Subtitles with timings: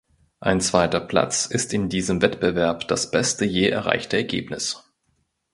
[0.39, 4.83] Ein zweiter Platz ist in diesem Wettbewerb das beste je erreichte Ergebnis.